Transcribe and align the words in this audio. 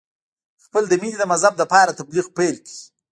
خپل 0.65 0.83
د 0.87 0.93
مینې 1.01 1.17
د 1.19 1.23
مذهب 1.31 1.53
لپاره 1.61 1.97
تبلیغ 1.99 2.25
پیل 2.37 2.55
کړ. 2.65 2.75